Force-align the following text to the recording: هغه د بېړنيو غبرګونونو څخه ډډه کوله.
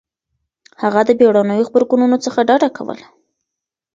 هغه 0.81 1.01
د 1.05 1.09
بېړنيو 1.19 1.67
غبرګونونو 1.67 2.17
څخه 2.25 2.39
ډډه 2.49 2.69
کوله. 2.77 3.05